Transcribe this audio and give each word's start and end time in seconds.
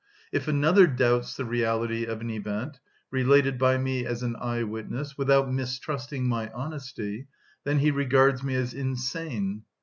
If 0.31 0.47
another 0.47 0.87
doubts 0.87 1.35
the 1.35 1.45
reality 1.45 2.05
of 2.05 2.21
an 2.21 2.31
event, 2.31 2.79
related 3.11 3.59
by 3.59 3.77
me 3.77 4.03
as 4.03 4.23
an 4.23 4.33
eye‐witness, 4.41 5.15
without 5.15 5.53
mistrusting 5.53 6.23
my 6.27 6.51
honesty, 6.53 7.27
then 7.65 7.77
he 7.77 7.91
regards 7.91 8.41
me 8.41 8.55
as 8.55 8.73
insane. 8.73 9.61